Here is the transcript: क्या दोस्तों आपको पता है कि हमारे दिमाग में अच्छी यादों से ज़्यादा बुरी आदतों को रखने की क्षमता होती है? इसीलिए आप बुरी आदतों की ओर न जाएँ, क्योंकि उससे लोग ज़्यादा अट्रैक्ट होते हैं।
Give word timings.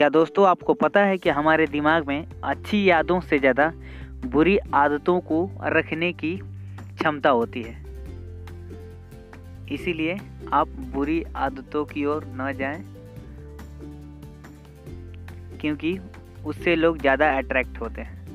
क्या 0.00 0.08
दोस्तों 0.08 0.46
आपको 0.48 0.74
पता 0.74 1.00
है 1.00 1.16
कि 1.18 1.30
हमारे 1.30 1.66
दिमाग 1.66 2.06
में 2.08 2.26
अच्छी 2.44 2.78
यादों 2.88 3.20
से 3.20 3.38
ज़्यादा 3.38 3.66
बुरी 4.26 4.56
आदतों 4.74 5.18
को 5.20 5.40
रखने 5.62 6.12
की 6.12 6.30
क्षमता 6.36 7.30
होती 7.30 7.62
है? 7.62 7.74
इसीलिए 9.72 10.16
आप 10.52 10.68
बुरी 10.94 11.22
आदतों 11.36 11.84
की 11.84 12.04
ओर 12.04 12.24
न 12.30 12.52
जाएँ, 12.58 12.82
क्योंकि 15.60 15.96
उससे 16.46 16.76
लोग 16.76 16.98
ज़्यादा 16.98 17.30
अट्रैक्ट 17.38 17.80
होते 17.80 18.00
हैं। 18.00 18.29